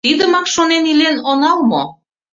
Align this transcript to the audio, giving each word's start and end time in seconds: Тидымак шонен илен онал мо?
Тидымак 0.05 0.47
шонен 0.53 0.83
илен 0.91 1.17
онал 1.31 1.59
мо? 1.69 1.83